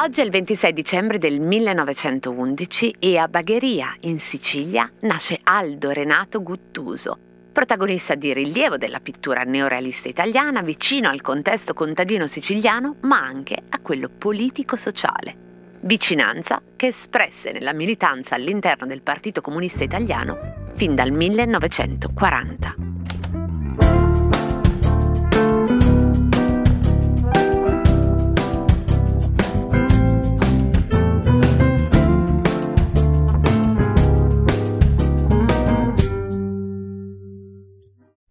Oggi 0.00 0.20
è 0.20 0.24
il 0.24 0.30
26 0.30 0.72
dicembre 0.72 1.18
del 1.18 1.40
1911 1.40 2.96
e 2.98 3.18
a 3.18 3.28
Bagheria, 3.28 3.94
in 4.02 4.20
Sicilia, 4.20 4.90
nasce 5.00 5.40
Aldo 5.42 5.90
Renato 5.90 6.42
Guttuso, 6.42 7.18
protagonista 7.52 8.14
di 8.14 8.32
rilievo 8.32 8.76
della 8.78 9.00
pittura 9.00 9.42
neorealista 9.42 10.08
italiana 10.08 10.62
vicino 10.62 11.08
al 11.08 11.20
contesto 11.20 11.74
contadino 11.74 12.26
siciliano, 12.26 12.96
ma 13.00 13.18
anche 13.18 13.60
a 13.68 13.80
quello 13.80 14.08
politico-sociale. 14.08 15.36
Vicinanza 15.80 16.62
che 16.76 16.86
espresse 16.86 17.52
nella 17.52 17.74
militanza 17.74 18.34
all'interno 18.34 18.86
del 18.86 19.02
Partito 19.02 19.40
Comunista 19.40 19.84
Italiano 19.84 20.70
fin 20.76 20.94
dal 20.94 21.10
1940. 21.10 22.87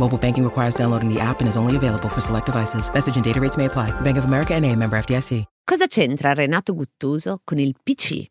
Mobile 0.00 0.16
banking 0.16 0.44
requires 0.44 0.74
downloading 0.74 1.12
the 1.12 1.20
app 1.20 1.40
and 1.40 1.48
is 1.48 1.56
only 1.56 1.76
available 1.76 2.08
for 2.08 2.22
select 2.22 2.46
devices. 2.46 2.90
Message 2.90 3.16
and 3.16 3.24
data 3.24 3.38
rates 3.38 3.58
may 3.58 3.66
apply. 3.66 3.90
Bank 4.00 4.16
of 4.16 4.24
America 4.24 4.58
NA, 4.58 4.74
member 4.74 4.98
FDIC. 4.98 5.44
Cosa 5.62 5.86
c'entra 5.86 6.32
Renato 6.32 6.74
Guttuso 6.74 7.42
con 7.44 7.58
il 7.58 7.74
PC? 7.82 8.24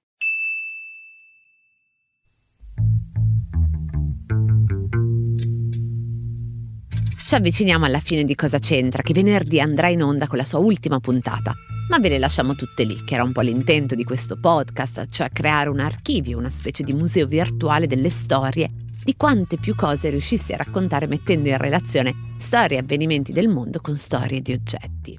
Ci 7.24 7.36
avviciniamo 7.36 7.86
alla 7.86 8.00
fine 8.00 8.24
di 8.24 8.34
Cosa 8.34 8.58
c'entra, 8.58 9.04
che 9.04 9.14
venerdì 9.14 9.60
andrà 9.62 9.90
in 9.90 10.02
onda 10.02 10.26
con 10.26 10.40
la 10.40 10.44
sua 10.46 10.58
ultima 10.58 11.00
puntata. 11.00 11.54
Ma 11.90 12.00
ve 12.00 12.10
le 12.10 12.18
lasciamo 12.18 12.56
tutte 12.56 12.84
lì, 12.84 13.04
che 13.04 13.14
era 13.14 13.24
un 13.24 13.32
po' 13.32 13.42
l'intento 13.42 13.94
di 13.94 14.04
questo 14.04 14.40
podcast, 14.40 15.06
cioè 15.12 15.30
creare 15.30 15.70
un 15.70 15.80
archivio, 15.80 16.40
una 16.40 16.50
specie 16.50 16.82
di 16.82 16.94
museo 16.94 17.28
virtuale 17.28 17.86
delle 17.86 18.10
storie, 18.10 18.72
di 19.10 19.16
quante 19.16 19.58
più 19.58 19.74
cose 19.74 20.12
riuscissi 20.12 20.54
a 20.54 20.58
raccontare 20.58 21.08
mettendo 21.08 21.50
in 21.50 21.58
relazione 21.58 22.36
storie 22.38 22.78
e 22.78 22.82
avvenimenti 22.82 23.32
del 23.32 23.48
mondo 23.48 23.80
con 23.82 23.98
storie 23.98 24.40
di 24.40 24.54
oggetti. 24.54 25.18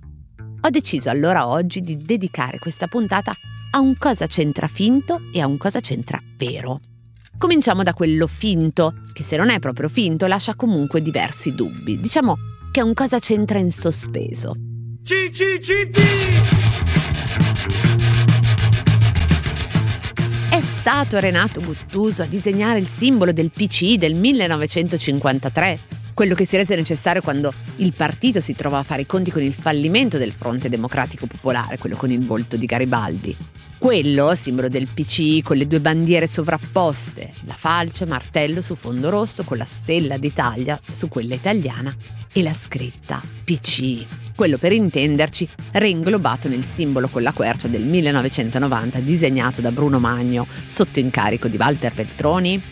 Ho 0.60 0.70
deciso 0.70 1.10
allora 1.10 1.48
oggi 1.48 1.80
di 1.80 1.96
dedicare 1.96 2.60
questa 2.60 2.86
puntata 2.86 3.34
a 3.72 3.80
un 3.80 3.96
cosa 3.98 4.28
c'entra 4.28 4.68
finto 4.68 5.22
e 5.32 5.40
a 5.40 5.48
un 5.48 5.56
cosa 5.56 5.80
c'entra 5.80 6.22
vero. 6.36 6.80
Cominciamo 7.36 7.82
da 7.82 7.92
quello 7.92 8.28
finto, 8.28 8.94
che 9.12 9.24
se 9.24 9.36
non 9.36 9.50
è 9.50 9.58
proprio 9.58 9.88
finto 9.88 10.28
lascia 10.28 10.54
comunque 10.54 11.02
diversi 11.02 11.52
dubbi. 11.56 11.98
Diciamo 11.98 12.36
che 12.70 12.78
è 12.78 12.84
un 12.84 12.94
cosa 12.94 13.18
c'entra 13.18 13.58
in 13.58 13.72
sospeso. 13.72 14.54
CCCP! 15.02 16.59
È 21.00 21.04
stato 21.04 21.24
Renato 21.24 21.62
Guttuso 21.62 22.24
a 22.24 22.26
disegnare 22.26 22.78
il 22.78 22.86
simbolo 22.86 23.32
del 23.32 23.50
PCI 23.50 23.96
del 23.96 24.14
1953 24.14 25.80
quello 26.12 26.34
che 26.34 26.44
si 26.44 26.58
rese 26.58 26.76
necessario 26.76 27.22
quando 27.22 27.54
il 27.76 27.94
partito 27.94 28.42
si 28.42 28.54
trovò 28.54 28.76
a 28.76 28.82
fare 28.82 29.00
i 29.00 29.06
conti 29.06 29.30
con 29.30 29.42
il 29.42 29.54
fallimento 29.54 30.18
del 30.18 30.32
Fronte 30.32 30.68
Democratico 30.68 31.26
Popolare, 31.26 31.78
quello 31.78 31.96
con 31.96 32.10
il 32.10 32.26
volto 32.26 32.58
di 32.58 32.66
Garibaldi. 32.66 33.34
Quello, 33.80 34.34
simbolo 34.34 34.68
del 34.68 34.88
PC, 34.92 35.40
con 35.42 35.56
le 35.56 35.66
due 35.66 35.80
bandiere 35.80 36.26
sovrapposte, 36.26 37.32
la 37.46 37.54
falce 37.54 38.04
martello 38.04 38.60
su 38.60 38.74
fondo 38.74 39.08
rosso 39.08 39.42
con 39.42 39.56
la 39.56 39.64
stella 39.64 40.18
d'Italia 40.18 40.78
su 40.92 41.08
quella 41.08 41.34
italiana 41.34 41.96
e 42.30 42.42
la 42.42 42.52
scritta 42.52 43.22
PC. 43.42 44.34
Quello 44.36 44.58
per 44.58 44.72
intenderci, 44.72 45.48
reinglobato 45.72 46.46
nel 46.46 46.62
simbolo 46.62 47.08
con 47.08 47.22
la 47.22 47.32
quercia 47.32 47.68
del 47.68 47.86
1990 47.86 48.98
disegnato 48.98 49.62
da 49.62 49.72
Bruno 49.72 49.98
Magno 49.98 50.46
sotto 50.66 51.00
incarico 51.00 51.48
di 51.48 51.56
Walter 51.56 51.94
Veltroni, 51.94 52.62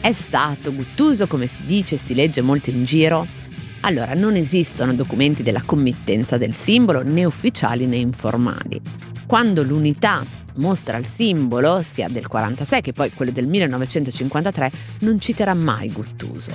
è 0.00 0.12
stato 0.12 0.74
guttuso 0.74 1.28
come 1.28 1.46
si 1.46 1.62
dice 1.64 1.94
e 1.94 1.98
si 1.98 2.12
legge 2.12 2.40
molto 2.40 2.70
in 2.70 2.84
giro? 2.84 3.24
Allora, 3.82 4.14
non 4.14 4.34
esistono 4.34 4.94
documenti 4.94 5.44
della 5.44 5.62
committenza 5.62 6.38
del 6.38 6.56
simbolo 6.56 7.04
né 7.04 7.24
ufficiali 7.24 7.86
né 7.86 7.98
informali. 7.98 9.12
Quando 9.26 9.62
l'unità 9.62 10.24
mostra 10.56 10.96
il 10.98 11.06
simbolo, 11.06 11.82
sia 11.82 12.08
del 12.08 12.28
46 12.28 12.80
che 12.80 12.92
poi 12.92 13.12
quello 13.12 13.32
del 13.32 13.46
1953, 13.46 14.72
non 15.00 15.18
citerà 15.18 15.54
mai 15.54 15.90
Guttuso. 15.90 16.52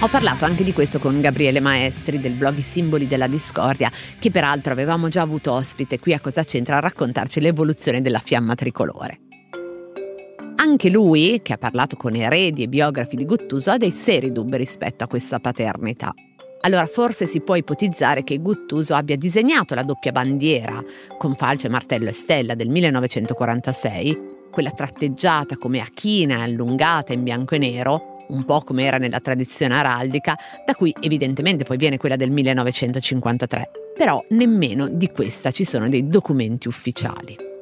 Ho 0.00 0.08
parlato 0.08 0.44
anche 0.44 0.64
di 0.64 0.74
questo 0.74 0.98
con 0.98 1.18
Gabriele 1.22 1.60
Maestri 1.60 2.20
del 2.20 2.34
blog 2.34 2.58
I 2.58 2.62
Simboli 2.62 3.06
della 3.06 3.26
Discordia, 3.26 3.90
che 4.18 4.30
peraltro 4.30 4.72
avevamo 4.72 5.08
già 5.08 5.22
avuto 5.22 5.52
ospite 5.52 5.98
qui 5.98 6.12
a 6.12 6.20
Cosa 6.20 6.44
c'entra 6.44 6.76
a 6.76 6.80
raccontarci 6.80 7.40
l'evoluzione 7.40 8.02
della 8.02 8.18
fiamma 8.18 8.54
tricolore. 8.54 9.23
Anche 10.66 10.88
lui, 10.88 11.40
che 11.42 11.52
ha 11.52 11.58
parlato 11.58 11.94
con 11.94 12.16
eredi 12.16 12.62
e 12.62 12.68
biografi 12.68 13.16
di 13.16 13.26
Guttuso, 13.26 13.70
ha 13.70 13.76
dei 13.76 13.90
seri 13.90 14.32
dubbi 14.32 14.56
rispetto 14.56 15.04
a 15.04 15.06
questa 15.06 15.38
paternità. 15.38 16.14
Allora 16.62 16.86
forse 16.86 17.26
si 17.26 17.42
può 17.42 17.54
ipotizzare 17.54 18.24
che 18.24 18.38
Guttuso 18.38 18.94
abbia 18.94 19.14
disegnato 19.18 19.74
la 19.74 19.82
doppia 19.82 20.10
bandiera 20.10 20.82
con 21.18 21.34
falce, 21.34 21.68
martello 21.68 22.08
e 22.08 22.14
stella 22.14 22.54
del 22.54 22.70
1946, 22.70 24.18
quella 24.50 24.70
tratteggiata 24.70 25.56
come 25.56 25.80
a 25.80 25.88
china 25.92 26.38
e 26.38 26.42
allungata 26.44 27.12
in 27.12 27.24
bianco 27.24 27.56
e 27.56 27.58
nero, 27.58 28.24
un 28.28 28.46
po' 28.46 28.62
come 28.62 28.84
era 28.84 28.96
nella 28.96 29.20
tradizione 29.20 29.74
araldica, 29.74 30.34
da 30.64 30.74
cui 30.74 30.94
evidentemente 30.98 31.64
poi 31.64 31.76
viene 31.76 31.98
quella 31.98 32.16
del 32.16 32.30
1953. 32.30 33.70
Però 33.94 34.24
nemmeno 34.30 34.88
di 34.88 35.10
questa 35.10 35.50
ci 35.50 35.66
sono 35.66 35.90
dei 35.90 36.08
documenti 36.08 36.68
ufficiali. 36.68 37.52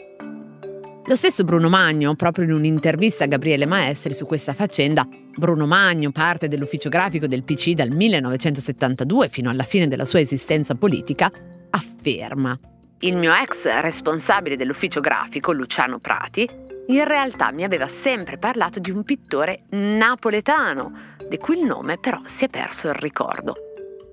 Lo 1.07 1.17
stesso 1.17 1.43
Bruno 1.45 1.69
Magno, 1.69 2.15
proprio 2.15 2.45
in 2.45 2.53
un'intervista 2.53 3.25
a 3.25 3.27
Gabriele 3.27 3.67
Maestri 3.67 4.15
su 4.15 4.25
questa 4.25 4.55
faccenda, 4.55 5.07
Bruno 5.37 5.67
Magno, 5.67 6.13
parte 6.13 6.49
dell'ufficio 6.49 6.89
grafico 6.89 7.27
del 7.27 7.43
PC 7.43 7.73
dal 7.73 7.91
1972 7.91 9.29
fino 9.29 9.51
alla 9.51 9.65
fine 9.65 9.89
della 9.89 10.05
sua 10.05 10.21
esistenza 10.21 10.75
politica, 10.77 11.31
afferma 11.71 12.59
il 13.05 13.17
mio 13.17 13.33
ex 13.35 13.67
responsabile 13.81 14.57
dell'ufficio 14.57 15.01
grafico, 15.01 15.51
Luciano 15.51 15.99
Prati, 15.99 16.49
in 16.87 17.05
realtà 17.05 17.51
mi 17.51 17.65
aveva 17.65 17.89
sempre 17.89 18.39
parlato 18.39 18.79
di 18.79 18.93
un 18.93 19.03
pittore 19.03 19.63
napoletano, 19.71 21.17
di 21.29 21.37
cui 21.37 21.59
il 21.59 21.67
nome 21.67 21.99
però 21.99 22.21
si 22.27 22.45
è 22.45 22.49
perso 22.49 22.89
il 22.89 22.95
ricordo. 22.95 23.55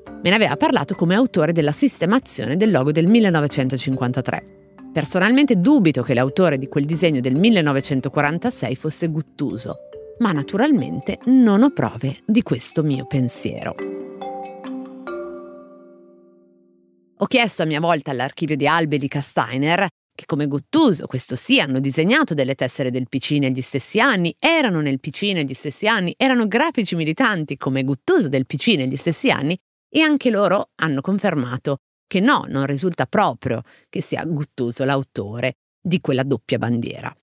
Me 0.08 0.30
ne 0.30 0.36
aveva 0.36 0.58
parlato 0.58 0.96
come 0.96 1.14
autore 1.14 1.52
della 1.52 1.72
sistemazione 1.72 2.58
del 2.58 2.72
logo 2.72 2.92
del 2.92 3.06
1953. 3.06 4.59
Personalmente 4.92 5.58
dubito 5.58 6.02
che 6.02 6.14
l'autore 6.14 6.58
di 6.58 6.68
quel 6.68 6.86
disegno 6.86 7.20
del 7.20 7.36
1946 7.36 8.76
fosse 8.76 9.08
Guttuso, 9.08 9.78
ma 10.20 10.32
naturalmente 10.32 11.20
non 11.26 11.62
ho 11.62 11.72
prove 11.72 12.22
di 12.26 12.42
questo 12.42 12.84
mio 12.84 13.06
pensiero. 13.06 13.76
Ho 17.22 17.26
chiesto 17.26 17.64
a 17.64 17.66
mia 17.66 17.80
volta 17.80 18.12
all'archivio 18.12 18.56
di 18.56 18.68
Albe 18.68 18.97
di 18.97 19.08
Castainer 19.08 19.88
che 20.20 20.26
come 20.26 20.47
Guttuso, 20.47 21.08
questo 21.08 21.38
sì, 21.38 21.62
hanno 21.62 21.80
disegnato 21.80 22.34
delle 22.34 22.53
tessere 22.53 22.92
del 22.92 23.08
PC 23.08 23.38
negli 23.40 23.62
stessi 23.62 24.02
anni, 24.02 24.35
erano 24.38 24.82
nel 24.82 25.00
PC 25.00 25.32
negli 25.32 25.53
stessi 25.53 25.88
anni, 25.88 26.14
erano 26.18 26.46
grafici 26.46 26.96
militanti 26.96 27.56
come 27.56 27.85
Guttuso 27.85 28.28
del 28.28 28.46
PC 28.46 28.76
negli 28.76 28.97
stessi 28.97 29.32
anni 29.32 29.58
e 29.90 30.02
anche 30.02 30.30
loro 30.30 30.72
hanno 30.82 31.00
confermato 31.00 31.78
che 32.09 32.20
no, 32.20 32.46
non 32.50 32.66
risulta 32.66 33.06
proprio 33.06 33.61
che 33.88 34.02
sia 34.02 34.26
Guttuso 34.26 34.84
l'autore 34.84 35.53
di 35.79 36.02
quella 36.02 36.23
doppia 36.23 36.58
bandiera. 36.58 37.16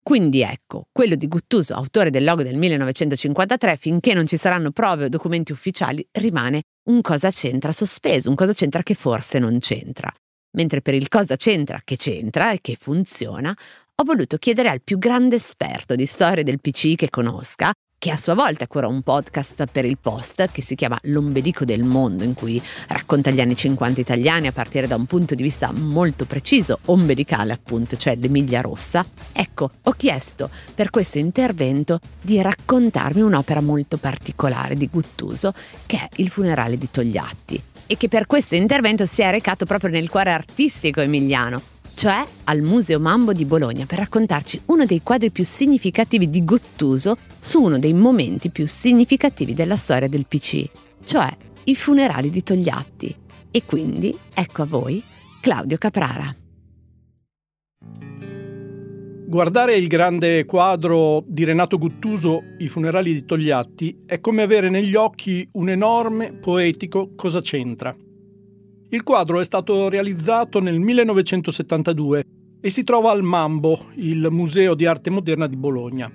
Quindi 0.00 0.42
ecco, 0.42 0.88
quello 0.92 1.14
di 1.14 1.26
Guttuso, 1.26 1.74
autore 1.74 2.10
del 2.10 2.24
logo 2.24 2.42
del 2.42 2.56
1953, 2.56 3.76
finché 3.76 4.12
non 4.12 4.26
ci 4.26 4.36
saranno 4.36 4.70
prove 4.70 5.06
o 5.06 5.08
documenti 5.08 5.50
ufficiali, 5.50 6.06
rimane 6.12 6.64
un 6.90 7.00
cosa 7.00 7.30
c'entra 7.30 7.72
sospeso, 7.72 8.28
un 8.28 8.34
cosa 8.34 8.52
c'entra 8.52 8.82
che 8.82 8.94
forse 8.94 9.38
non 9.38 9.58
c'entra 9.60 10.12
mentre 10.54 10.80
per 10.80 10.94
il 10.94 11.08
cosa 11.08 11.36
c'entra 11.36 11.80
che 11.84 11.96
c'entra 11.96 12.52
e 12.52 12.60
che 12.60 12.76
funziona, 12.78 13.56
ho 13.96 14.04
voluto 14.04 14.38
chiedere 14.38 14.70
al 14.70 14.82
più 14.82 14.98
grande 14.98 15.36
esperto 15.36 15.94
di 15.94 16.06
storia 16.06 16.42
del 16.42 16.60
PC 16.60 16.94
che 16.94 17.10
conosca, 17.10 17.72
che 18.04 18.10
a 18.10 18.18
sua 18.18 18.34
volta 18.34 18.66
cura 18.66 18.86
un 18.86 19.00
podcast 19.00 19.64
per 19.64 19.86
il 19.86 19.96
Post 19.96 20.50
che 20.52 20.60
si 20.60 20.74
chiama 20.74 20.98
L'ombelico 21.04 21.64
del 21.64 21.84
mondo, 21.84 22.22
in 22.22 22.34
cui 22.34 22.62
racconta 22.88 23.30
gli 23.30 23.40
anni 23.40 23.56
50 23.56 23.98
italiani 23.98 24.46
a 24.46 24.52
partire 24.52 24.86
da 24.86 24.94
un 24.94 25.06
punto 25.06 25.34
di 25.34 25.42
vista 25.42 25.72
molto 25.72 26.26
preciso, 26.26 26.80
ombelicale 26.84 27.54
appunto, 27.54 27.96
cioè 27.96 28.14
l'Emilia 28.16 28.60
Rossa. 28.60 29.06
Ecco, 29.32 29.70
ho 29.84 29.90
chiesto 29.92 30.50
per 30.74 30.90
questo 30.90 31.16
intervento 31.16 31.98
di 32.20 32.42
raccontarmi 32.42 33.22
un'opera 33.22 33.62
molto 33.62 33.96
particolare 33.96 34.76
di 34.76 34.86
Guttuso, 34.92 35.54
che 35.86 35.96
è 35.96 36.08
Il 36.16 36.28
funerale 36.28 36.76
di 36.76 36.90
Togliatti, 36.90 37.62
e 37.86 37.96
che 37.96 38.08
per 38.08 38.26
questo 38.26 38.54
intervento 38.54 39.06
si 39.06 39.22
è 39.22 39.30
recato 39.30 39.64
proprio 39.64 39.88
nel 39.88 40.10
cuore 40.10 40.30
artistico 40.30 41.00
emiliano 41.00 41.72
cioè 41.94 42.26
al 42.44 42.60
Museo 42.60 42.98
Mambo 43.00 43.32
di 43.32 43.44
Bologna, 43.44 43.86
per 43.86 43.98
raccontarci 43.98 44.62
uno 44.66 44.84
dei 44.84 45.02
quadri 45.02 45.30
più 45.30 45.44
significativi 45.44 46.28
di 46.28 46.44
Gottuso 46.44 47.16
su 47.38 47.62
uno 47.62 47.78
dei 47.78 47.94
momenti 47.94 48.50
più 48.50 48.66
significativi 48.66 49.54
della 49.54 49.76
storia 49.76 50.08
del 50.08 50.26
PC, 50.26 50.64
cioè 51.04 51.34
i 51.64 51.74
funerali 51.74 52.30
di 52.30 52.42
Togliatti. 52.42 53.16
E 53.50 53.64
quindi, 53.64 54.16
ecco 54.34 54.62
a 54.62 54.66
voi, 54.66 55.02
Claudio 55.40 55.78
Caprara. 55.78 56.34
Guardare 59.26 59.74
il 59.74 59.88
grande 59.88 60.44
quadro 60.44 61.24
di 61.26 61.42
Renato 61.44 61.76
Guttuso, 61.76 62.40
I 62.58 62.68
funerali 62.68 63.12
di 63.12 63.24
Togliatti, 63.24 64.02
è 64.06 64.20
come 64.20 64.42
avere 64.42 64.70
negli 64.70 64.94
occhi 64.94 65.48
un 65.52 65.70
enorme, 65.70 66.32
poetico 66.34 67.14
cosa 67.16 67.40
c'entra. 67.40 67.96
Il 68.90 69.02
quadro 69.02 69.40
è 69.40 69.44
stato 69.44 69.88
realizzato 69.88 70.60
nel 70.60 70.78
1972 70.78 72.24
e 72.60 72.70
si 72.70 72.84
trova 72.84 73.10
al 73.10 73.22
Mambo, 73.22 73.86
il 73.96 74.28
Museo 74.30 74.74
di 74.74 74.86
Arte 74.86 75.10
Moderna 75.10 75.46
di 75.46 75.56
Bologna. 75.56 76.10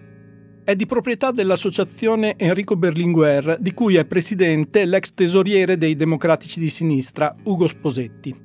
È 0.63 0.75
di 0.75 0.85
proprietà 0.85 1.31
dell'associazione 1.31 2.35
Enrico 2.37 2.75
Berlinguer, 2.75 3.57
di 3.59 3.73
cui 3.73 3.95
è 3.95 4.05
presidente 4.05 4.85
l'ex 4.85 5.13
tesoriere 5.13 5.77
dei 5.77 5.95
democratici 5.95 6.59
di 6.59 6.69
sinistra, 6.69 7.35
Ugo 7.43 7.67
Sposetti. 7.67 8.35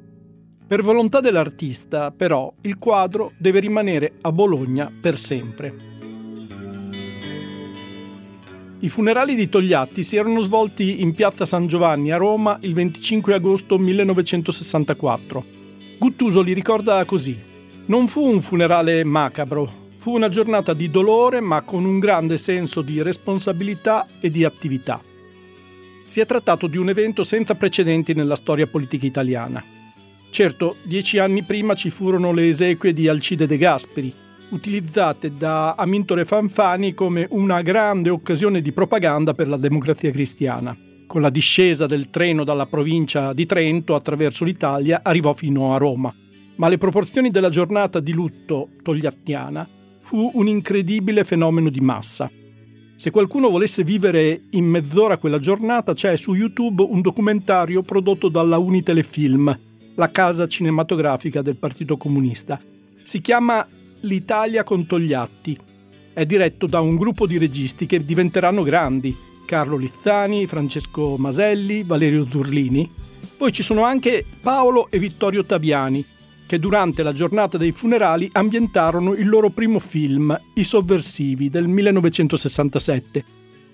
Per 0.66 0.82
volontà 0.82 1.20
dell'artista, 1.20 2.10
però, 2.10 2.52
il 2.62 2.78
quadro 2.78 3.32
deve 3.38 3.60
rimanere 3.60 4.14
a 4.22 4.32
Bologna 4.32 4.90
per 4.98 5.18
sempre. 5.18 5.93
I 8.84 8.90
funerali 8.90 9.34
di 9.34 9.48
Togliatti 9.48 10.02
si 10.02 10.16
erano 10.16 10.42
svolti 10.42 11.00
in 11.00 11.14
piazza 11.14 11.46
San 11.46 11.66
Giovanni 11.66 12.12
a 12.12 12.18
Roma 12.18 12.58
il 12.60 12.74
25 12.74 13.32
agosto 13.32 13.78
1964. 13.78 15.44
Guttuso 15.96 16.42
li 16.42 16.52
ricorda 16.52 17.02
così. 17.06 17.34
Non 17.86 18.08
fu 18.08 18.26
un 18.26 18.42
funerale 18.42 19.02
macabro, 19.02 19.72
fu 19.96 20.12
una 20.12 20.28
giornata 20.28 20.74
di 20.74 20.90
dolore 20.90 21.40
ma 21.40 21.62
con 21.62 21.86
un 21.86 21.98
grande 21.98 22.36
senso 22.36 22.82
di 22.82 23.00
responsabilità 23.00 24.06
e 24.20 24.30
di 24.30 24.44
attività. 24.44 25.02
Si 26.04 26.20
è 26.20 26.26
trattato 26.26 26.66
di 26.66 26.76
un 26.76 26.90
evento 26.90 27.24
senza 27.24 27.54
precedenti 27.54 28.12
nella 28.12 28.36
storia 28.36 28.66
politica 28.66 29.06
italiana. 29.06 29.64
Certo, 30.28 30.76
dieci 30.82 31.16
anni 31.16 31.42
prima 31.42 31.74
ci 31.74 31.88
furono 31.88 32.32
le 32.32 32.48
esequie 32.48 32.92
di 32.92 33.08
Alcide 33.08 33.46
De 33.46 33.56
Gasperi, 33.56 34.14
utilizzate 34.54 35.36
da 35.36 35.74
Amintore 35.74 36.24
Fanfani 36.24 36.94
come 36.94 37.26
una 37.30 37.60
grande 37.60 38.08
occasione 38.08 38.62
di 38.62 38.72
propaganda 38.72 39.34
per 39.34 39.48
la 39.48 39.56
democrazia 39.56 40.10
cristiana. 40.12 40.76
Con 41.06 41.20
la 41.20 41.28
discesa 41.28 41.86
del 41.86 42.08
treno 42.08 42.44
dalla 42.44 42.66
provincia 42.66 43.32
di 43.32 43.44
Trento 43.46 43.94
attraverso 43.94 44.44
l'Italia 44.44 45.00
arrivò 45.02 45.34
fino 45.34 45.74
a 45.74 45.78
Roma. 45.78 46.14
Ma 46.56 46.68
le 46.68 46.78
proporzioni 46.78 47.30
della 47.30 47.50
giornata 47.50 47.98
di 47.98 48.12
lutto 48.12 48.68
togliattiana 48.82 49.68
fu 50.00 50.30
un 50.34 50.46
incredibile 50.46 51.24
fenomeno 51.24 51.68
di 51.68 51.80
massa. 51.80 52.30
Se 52.96 53.10
qualcuno 53.10 53.50
volesse 53.50 53.82
vivere 53.82 54.42
in 54.50 54.66
mezz'ora 54.66 55.18
quella 55.18 55.40
giornata, 55.40 55.94
c'è 55.94 56.16
su 56.16 56.32
YouTube 56.34 56.86
un 56.88 57.00
documentario 57.00 57.82
prodotto 57.82 58.28
dalla 58.28 58.58
Unitelefilm, 58.58 59.58
la 59.96 60.10
casa 60.10 60.46
cinematografica 60.46 61.42
del 61.42 61.56
Partito 61.56 61.96
Comunista. 61.96 62.60
Si 63.02 63.20
chiama 63.20 63.66
L'Italia 64.04 64.64
con 64.64 64.84
Togliatti. 64.84 65.58
È 66.12 66.26
diretto 66.26 66.66
da 66.66 66.80
un 66.80 66.96
gruppo 66.96 67.26
di 67.26 67.38
registi 67.38 67.86
che 67.86 68.04
diventeranno 68.04 68.62
grandi, 68.62 69.16
Carlo 69.46 69.78
Lizzani, 69.78 70.46
Francesco 70.46 71.16
Maselli, 71.16 71.84
Valerio 71.84 72.26
Zurlini. 72.30 72.90
Poi 73.38 73.50
ci 73.50 73.62
sono 73.62 73.82
anche 73.82 74.22
Paolo 74.42 74.90
e 74.90 74.98
Vittorio 74.98 75.46
Tabiani, 75.46 76.04
che 76.46 76.58
durante 76.58 77.02
la 77.02 77.14
giornata 77.14 77.56
dei 77.56 77.72
funerali 77.72 78.28
ambientarono 78.30 79.14
il 79.14 79.26
loro 79.26 79.48
primo 79.48 79.78
film, 79.78 80.38
I 80.52 80.64
Sovversivi, 80.64 81.48
del 81.48 81.66
1967, 81.66 83.24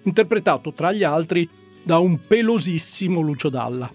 interpretato 0.05 0.73
tra 0.73 0.93
gli 0.93 1.03
altri 1.03 1.49
da 1.83 1.99
un 1.99 2.21
pelosissimo 2.25 3.21
Lucio 3.21 3.49
Dalla. 3.49 3.93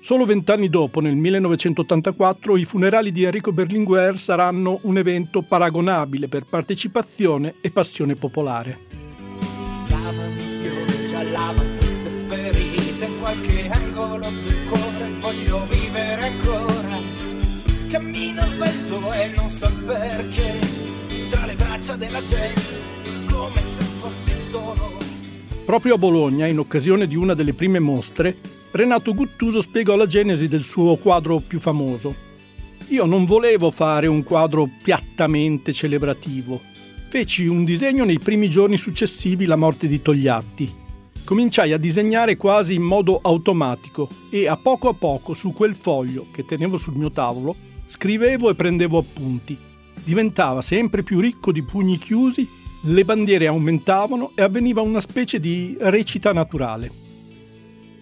Solo 0.00 0.24
vent'anni 0.24 0.68
dopo, 0.68 1.00
nel 1.00 1.16
1984, 1.16 2.56
i 2.56 2.64
funerali 2.64 3.10
di 3.10 3.24
Enrico 3.24 3.52
Berlinguer 3.52 4.16
saranno 4.16 4.78
un 4.82 4.96
evento 4.96 5.42
paragonabile 5.42 6.28
per 6.28 6.44
partecipazione 6.48 7.56
e 7.60 7.70
passione 7.72 8.14
popolare. 8.14 8.78
Lavami 9.88 10.42
pioggia, 10.62 11.22
lava 11.24 11.62
queste 11.78 12.10
ferite, 12.28 13.04
in 13.06 13.18
qualche 13.18 13.68
angolo 13.68 14.30
del 14.30 14.66
cuore 14.68 15.10
voglio 15.20 15.66
vivere 15.66 16.22
ancora. 16.22 16.96
Cammino 17.90 18.46
svelto 18.46 19.12
e 19.12 19.32
non 19.34 19.48
so 19.48 19.70
perché, 19.84 20.58
tra 21.28 21.44
le 21.44 21.54
braccia 21.54 21.96
della 21.96 22.20
gente, 22.22 22.62
come 23.28 23.60
se 23.60 23.82
fossi 23.82 24.32
solo. 24.48 24.96
Proprio 25.64 25.96
a 25.96 25.98
Bologna, 25.98 26.46
in 26.46 26.60
occasione 26.60 27.06
di 27.06 27.16
una 27.16 27.34
delle 27.34 27.52
prime 27.52 27.78
mostre, 27.78 28.57
Renato 28.70 29.14
Guttuso 29.14 29.62
spiegò 29.62 29.96
la 29.96 30.04
genesi 30.04 30.46
del 30.46 30.62
suo 30.62 30.96
quadro 30.96 31.40
più 31.40 31.58
famoso. 31.58 32.14
Io 32.88 33.06
non 33.06 33.24
volevo 33.24 33.70
fare 33.70 34.06
un 34.06 34.22
quadro 34.22 34.68
piattamente 34.82 35.72
celebrativo. 35.72 36.60
Feci 37.08 37.46
un 37.46 37.64
disegno 37.64 38.04
nei 38.04 38.18
primi 38.18 38.50
giorni 38.50 38.76
successivi 38.76 39.44
alla 39.44 39.56
morte 39.56 39.88
di 39.88 40.02
Togliatti. 40.02 40.70
Cominciai 41.24 41.72
a 41.72 41.78
disegnare 41.78 42.36
quasi 42.36 42.74
in 42.74 42.82
modo 42.82 43.18
automatico 43.22 44.08
e 44.30 44.46
a 44.46 44.56
poco 44.58 44.90
a 44.90 44.94
poco 44.94 45.32
su 45.32 45.52
quel 45.52 45.74
foglio 45.74 46.26
che 46.30 46.44
tenevo 46.44 46.76
sul 46.76 46.94
mio 46.94 47.10
tavolo 47.10 47.56
scrivevo 47.86 48.50
e 48.50 48.54
prendevo 48.54 48.98
appunti. 48.98 49.56
Diventava 50.04 50.60
sempre 50.60 51.02
più 51.02 51.20
ricco 51.20 51.52
di 51.52 51.62
pugni 51.62 51.96
chiusi, 51.96 52.46
le 52.82 53.04
bandiere 53.04 53.46
aumentavano 53.46 54.32
e 54.34 54.42
avveniva 54.42 54.82
una 54.82 55.00
specie 55.00 55.40
di 55.40 55.74
recita 55.78 56.32
naturale. 56.32 57.07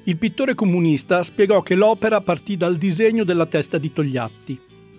Il 0.09 0.19
pittore 0.19 0.55
comunista 0.55 1.25
spiegò 1.25 1.63
che 1.63 1.75
l'opera 1.75 2.21
partì 2.21 2.57
dal 2.57 2.77
disegno 2.77 3.25
della 3.25 3.47
testa 3.47 3.77
di 3.77 3.93
Togliatti. 3.93 4.57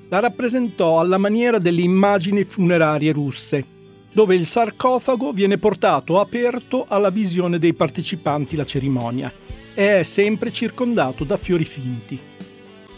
La 0.10 0.20
rappresentò 0.20 1.00
alla 1.00 1.18
maniera 1.18 1.60
delle 1.60 1.80
immagini 1.80 2.44
funerarie 2.44 3.14
russe, 3.14 3.66
dove 4.12 4.36
il 4.36 4.46
sarcofago 4.46 5.32
viene 5.32 5.58
portato 5.58 6.20
aperto 6.20 6.84
alla 6.90 7.10
visione 7.10 7.58
dei 7.58 7.74
partecipanti 7.74 8.56
alla 8.56 8.66
cerimonia 8.66 9.32
e 9.74 10.00
è 10.00 10.04
sempre 10.04 10.52
circondato 10.52 11.24
da 11.24 11.38
fiori 11.38 11.64
finti. 11.64 12.20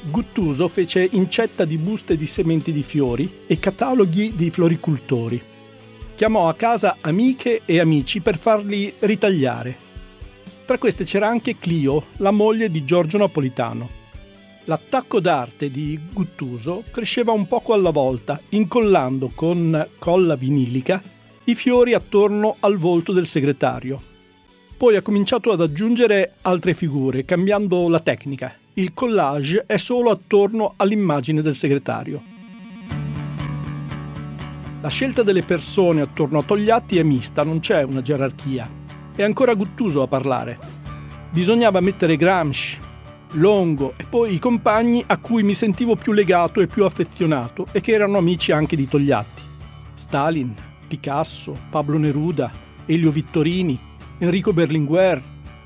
Guttuso 0.09 0.67
fece 0.67 1.07
incetta 1.11 1.63
di 1.63 1.77
buste 1.77 2.15
di 2.15 2.25
sementi 2.25 2.71
di 2.71 2.81
fiori 2.81 3.41
e 3.45 3.59
cataloghi 3.59 4.33
di 4.35 4.49
floricultori. 4.49 5.39
Chiamò 6.15 6.49
a 6.49 6.55
casa 6.55 6.97
amiche 7.01 7.61
e 7.65 7.79
amici 7.79 8.19
per 8.19 8.35
farli 8.35 8.95
ritagliare 8.97 9.87
tra 10.69 10.77
queste 10.77 11.03
c'era 11.03 11.27
anche 11.27 11.57
Clio, 11.57 12.09
la 12.17 12.29
moglie 12.29 12.69
di 12.69 12.85
Giorgio 12.85 13.17
Napolitano. 13.17 13.89
L'attacco 14.65 15.19
d'arte 15.19 15.71
di 15.71 15.99
Guttuso 16.13 16.83
cresceva 16.91 17.31
un 17.31 17.47
poco 17.47 17.73
alla 17.73 17.89
volta, 17.89 18.39
incollando 18.49 19.31
con 19.33 19.87
colla 19.97 20.35
vinilica 20.35 21.01
i 21.45 21.55
fiori 21.55 21.95
attorno 21.95 22.57
al 22.59 22.77
volto 22.77 23.13
del 23.13 23.25
segretario. 23.25 23.99
Poi 24.77 24.95
ha 24.95 25.01
cominciato 25.01 25.51
ad 25.51 25.59
aggiungere 25.59 26.35
altre 26.41 26.75
figure, 26.75 27.25
cambiando 27.25 27.89
la 27.89 27.99
tecnica. 27.99 28.55
Il 28.75 28.93
collage 28.93 29.63
è 29.65 29.77
solo 29.77 30.11
attorno 30.11 30.75
all'immagine 30.77 31.41
del 31.41 31.55
segretario. 31.55 32.21
La 34.81 34.89
scelta 34.89 35.23
delle 35.23 35.41
persone 35.41 36.01
attorno 36.01 36.37
a 36.37 36.43
Togliatti 36.43 36.99
è 36.99 37.03
mista, 37.03 37.41
non 37.41 37.59
c'è 37.59 37.81
una 37.81 38.03
gerarchia. 38.03 38.78
È 39.19 39.23
ancora 39.23 39.53
Guttuso 39.53 40.01
a 40.01 40.07
parlare. 40.07 40.57
Bisognava 41.29 41.81
mettere 41.81 42.15
Gramsci, 42.15 42.79
Longo 43.31 43.93
e 43.97 44.05
poi 44.05 44.33
i 44.33 44.39
compagni 44.39 45.03
a 45.05 45.17
cui 45.17 45.43
mi 45.43 45.53
sentivo 45.53 45.97
più 45.97 46.13
legato 46.13 46.61
e 46.61 46.67
più 46.67 46.85
affezionato 46.85 47.67
e 47.73 47.81
che 47.81 47.91
erano 47.91 48.17
amici 48.17 48.53
anche 48.53 48.77
di 48.77 48.87
Togliatti. 48.87 49.41
Stalin, 49.93 50.55
Picasso, 50.87 51.53
Pablo 51.69 51.97
Neruda, 51.97 52.49
Elio 52.85 53.11
Vittorini, 53.11 53.77
Enrico 54.19 54.53
Berlinguer, 54.53 55.21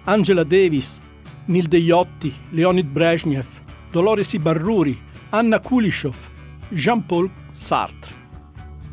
Angela 0.05 0.43
Davis, 0.43 0.99
Nilde 1.45 1.77
Iotti, 1.77 2.33
Leonid 2.49 2.87
Brezhnev, 2.87 3.45
Dolores 3.91 4.33
Ibarruri, 4.33 4.99
Anna 5.29 5.59
Kulishov, 5.59 6.17
Jean-Paul 6.69 7.29
Sartre. 7.51 8.15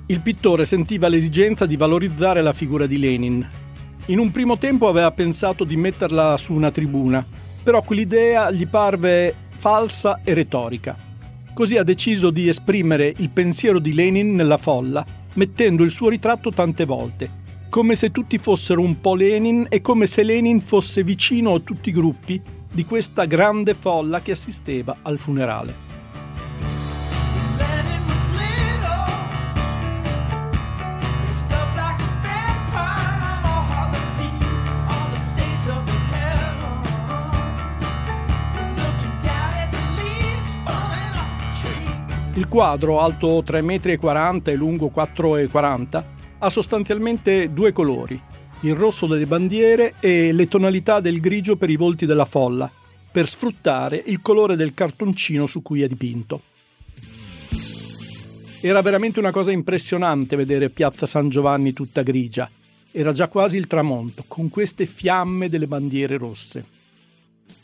Il 0.04 0.20
pittore 0.20 0.66
sentiva 0.66 1.08
l'esigenza 1.08 1.64
di 1.64 1.78
valorizzare 1.78 2.42
la 2.42 2.52
figura 2.52 2.84
di 2.84 2.98
Lenin 2.98 3.48
In 4.06 4.18
un 4.18 4.30
primo 4.30 4.58
tempo 4.58 4.88
aveva 4.88 5.10
pensato 5.12 5.64
di 5.64 5.76
metterla 5.76 6.36
su 6.36 6.52
una 6.52 6.70
tribuna, 6.70 7.24
però 7.62 7.82
quell'idea 7.82 8.50
gli 8.50 8.66
parve 8.66 9.34
falsa 9.50 10.20
e 10.24 10.34
retorica. 10.34 10.98
Così 11.52 11.76
ha 11.76 11.82
deciso 11.82 12.30
di 12.30 12.48
esprimere 12.48 13.12
il 13.18 13.28
pensiero 13.28 13.78
di 13.78 13.92
Lenin 13.92 14.34
nella 14.34 14.56
folla, 14.56 15.04
mettendo 15.34 15.84
il 15.84 15.90
suo 15.90 16.08
ritratto 16.08 16.50
tante 16.50 16.84
volte, 16.84 17.30
come 17.68 17.94
se 17.94 18.10
tutti 18.10 18.38
fossero 18.38 18.80
un 18.80 19.00
po' 19.00 19.14
Lenin 19.14 19.66
e 19.68 19.80
come 19.80 20.06
se 20.06 20.22
Lenin 20.22 20.60
fosse 20.60 21.04
vicino 21.04 21.54
a 21.54 21.60
tutti 21.60 21.90
i 21.90 21.92
gruppi 21.92 22.40
di 22.72 22.84
questa 22.84 23.26
grande 23.26 23.74
folla 23.74 24.22
che 24.22 24.32
assisteva 24.32 24.96
al 25.02 25.18
funerale. 25.18 25.89
Il 42.34 42.46
quadro, 42.46 43.00
alto 43.00 43.42
3,40 43.42 44.32
m 44.32 44.40
e 44.44 44.54
lungo 44.54 44.92
4,40 44.94 45.98
m, 45.98 46.04
ha 46.38 46.48
sostanzialmente 46.48 47.52
due 47.52 47.72
colori, 47.72 48.20
il 48.60 48.74
rosso 48.74 49.06
delle 49.06 49.26
bandiere 49.26 49.94
e 49.98 50.32
le 50.32 50.46
tonalità 50.46 51.00
del 51.00 51.18
grigio 51.18 51.56
per 51.56 51.70
i 51.70 51.76
volti 51.76 52.06
della 52.06 52.24
folla, 52.24 52.70
per 53.10 53.26
sfruttare 53.26 54.00
il 54.06 54.22
colore 54.22 54.54
del 54.54 54.74
cartoncino 54.74 55.46
su 55.46 55.60
cui 55.60 55.82
è 55.82 55.88
dipinto. 55.88 56.42
Era 58.60 58.80
veramente 58.80 59.18
una 59.18 59.32
cosa 59.32 59.50
impressionante 59.50 60.36
vedere 60.36 60.70
Piazza 60.70 61.06
San 61.06 61.30
Giovanni 61.30 61.72
tutta 61.72 62.02
grigia. 62.02 62.48
Era 62.92 63.12
già 63.12 63.26
quasi 63.26 63.56
il 63.56 63.66
tramonto, 63.66 64.24
con 64.28 64.50
queste 64.50 64.86
fiamme 64.86 65.48
delle 65.48 65.66
bandiere 65.66 66.16
rosse. 66.16 66.78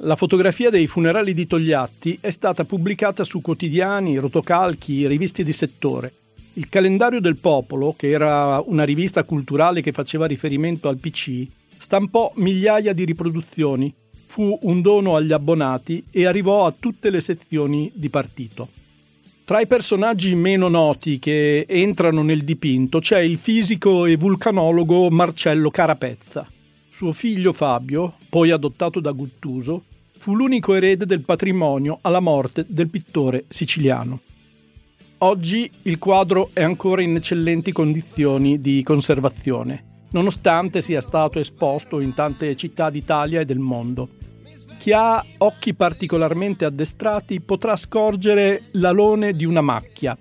La 0.00 0.14
fotografia 0.14 0.68
dei 0.68 0.86
funerali 0.86 1.32
di 1.32 1.46
Togliatti 1.46 2.18
è 2.20 2.28
stata 2.30 2.64
pubblicata 2.64 3.24
su 3.24 3.40
quotidiani, 3.40 4.18
rotocalchi, 4.18 5.06
riviste 5.06 5.42
di 5.42 5.52
settore. 5.52 6.12
Il 6.54 6.68
calendario 6.68 7.18
del 7.18 7.36
popolo, 7.36 7.94
che 7.96 8.10
era 8.10 8.62
una 8.66 8.84
rivista 8.84 9.24
culturale 9.24 9.80
che 9.80 9.92
faceva 9.92 10.26
riferimento 10.26 10.90
al 10.90 10.98
PC, 10.98 11.46
stampò 11.78 12.30
migliaia 12.36 12.92
di 12.92 13.04
riproduzioni, 13.04 13.92
fu 14.26 14.58
un 14.62 14.82
dono 14.82 15.16
agli 15.16 15.32
abbonati 15.32 16.04
e 16.10 16.26
arrivò 16.26 16.66
a 16.66 16.74
tutte 16.78 17.08
le 17.08 17.20
sezioni 17.20 17.90
di 17.94 18.10
partito. 18.10 18.68
Tra 19.44 19.60
i 19.60 19.66
personaggi 19.66 20.34
meno 20.34 20.68
noti 20.68 21.18
che 21.18 21.64
entrano 21.66 22.22
nel 22.22 22.44
dipinto 22.44 22.98
c'è 22.98 23.20
il 23.20 23.38
fisico 23.38 24.04
e 24.04 24.16
vulcanologo 24.16 25.08
Marcello 25.08 25.70
Carapezza. 25.70 26.50
Suo 26.96 27.12
figlio 27.12 27.52
Fabio, 27.52 28.14
poi 28.30 28.50
adottato 28.50 29.00
da 29.00 29.12
Guttuso, 29.12 29.82
fu 30.16 30.34
l'unico 30.34 30.72
erede 30.72 31.04
del 31.04 31.20
patrimonio 31.20 31.98
alla 32.00 32.20
morte 32.20 32.64
del 32.66 32.88
pittore 32.88 33.44
siciliano. 33.48 34.20
Oggi 35.18 35.70
il 35.82 35.98
quadro 35.98 36.48
è 36.54 36.62
ancora 36.62 37.02
in 37.02 37.14
eccellenti 37.14 37.70
condizioni 37.70 38.62
di 38.62 38.82
conservazione, 38.82 40.06
nonostante 40.12 40.80
sia 40.80 41.02
stato 41.02 41.38
esposto 41.38 42.00
in 42.00 42.14
tante 42.14 42.56
città 42.56 42.88
d'Italia 42.88 43.40
e 43.40 43.44
del 43.44 43.58
mondo. 43.58 44.08
Chi 44.78 44.92
ha 44.92 45.22
occhi 45.36 45.74
particolarmente 45.74 46.64
addestrati 46.64 47.42
potrà 47.42 47.76
scorgere 47.76 48.68
l'alone 48.70 49.34
di 49.34 49.44
una 49.44 49.60
macchia. 49.60 50.16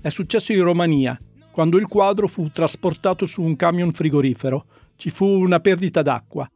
È 0.00 0.08
successo 0.08 0.54
in 0.54 0.62
Romania, 0.62 1.18
quando 1.50 1.76
il 1.76 1.86
quadro 1.86 2.26
fu 2.26 2.50
trasportato 2.50 3.26
su 3.26 3.42
un 3.42 3.54
camion 3.54 3.92
frigorifero 3.92 4.64
ci 4.96 5.10
fu 5.10 5.26
una 5.26 5.60
perdita 5.60 6.02
d'acqua, 6.02 6.50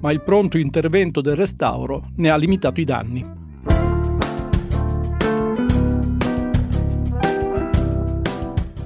ma 0.00 0.12
il 0.12 0.22
pronto 0.22 0.58
intervento 0.58 1.20
del 1.20 1.34
restauro 1.36 2.10
ne 2.16 2.30
ha 2.30 2.36
limitato 2.36 2.80
i 2.80 2.84
danni. 2.84 3.34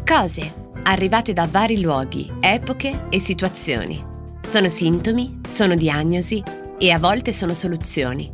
Cose 0.04 0.54
arrivate 0.82 1.32
da 1.32 1.46
vari 1.50 1.80
luoghi, 1.80 2.30
epoche 2.40 3.06
e 3.10 3.20
situazioni. 3.20 4.02
Sono 4.42 4.68
sintomi, 4.68 5.40
sono 5.44 5.74
diagnosi 5.74 6.42
e 6.78 6.90
a 6.90 6.98
volte 6.98 7.32
sono 7.32 7.54
soluzioni. 7.54 8.30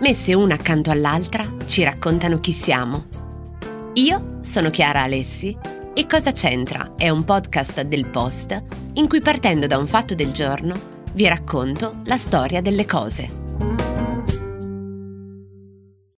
Messe 0.00 0.34
una 0.34 0.54
accanto 0.54 0.90
all'altra 0.90 1.54
ci 1.66 1.82
raccontano 1.84 2.38
chi 2.38 2.52
siamo. 2.52 3.06
Io 3.94 4.38
sono 4.42 4.68
Chiara 4.68 5.02
Alessi 5.02 5.56
e 5.94 6.06
Cosa 6.06 6.32
c'entra 6.32 6.92
è 6.96 7.08
un 7.08 7.24
podcast 7.24 7.80
del 7.82 8.06
Post 8.06 8.62
in 8.96 9.08
cui 9.08 9.20
partendo 9.20 9.66
da 9.66 9.78
un 9.78 9.86
fatto 9.86 10.14
del 10.14 10.32
giorno 10.32 10.94
vi 11.12 11.26
racconto 11.28 12.00
la 12.04 12.18
storia 12.18 12.60
delle 12.60 12.86
cose. 12.86 13.45